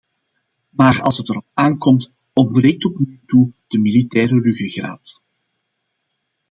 Maar 0.69 1.01
als 1.01 1.17
het 1.17 1.29
erop 1.29 1.45
aan 1.53 1.77
komt, 1.77 2.13
ontbreekt 2.33 2.81
tot 2.81 2.99
nu 2.99 3.21
toe 3.25 3.51
de 3.67 3.79
militaire 3.79 4.39
ruggengraat. 4.41 5.21